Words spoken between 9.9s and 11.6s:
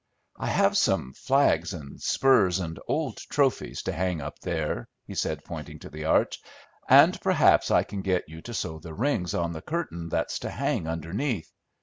that's to hang underneath.